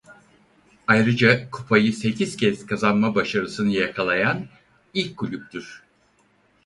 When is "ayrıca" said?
0.87-1.49